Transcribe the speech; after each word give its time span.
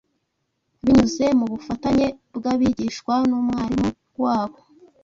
binyuze 0.83 1.25
mu 1.39 1.45
bufatanye 1.51 2.07
bw’abigishwa 2.35 3.13
n’umwarimu 3.29 3.89
wabo 4.23 4.59